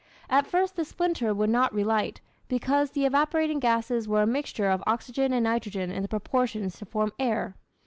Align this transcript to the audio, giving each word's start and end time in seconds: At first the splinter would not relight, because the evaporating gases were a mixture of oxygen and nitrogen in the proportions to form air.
At 0.31 0.47
first 0.47 0.75
the 0.77 0.83
splinter 0.83 1.31
would 1.31 1.51
not 1.51 1.75
relight, 1.75 2.21
because 2.47 2.89
the 2.89 3.05
evaporating 3.05 3.59
gases 3.59 4.07
were 4.07 4.23
a 4.23 4.25
mixture 4.25 4.67
of 4.67 4.81
oxygen 4.87 5.31
and 5.31 5.43
nitrogen 5.43 5.91
in 5.91 6.01
the 6.01 6.07
proportions 6.09 6.79
to 6.79 6.85
form 6.85 7.11
air. 7.19 7.55